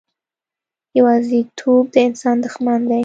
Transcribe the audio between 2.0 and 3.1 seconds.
انسان دښمن دی.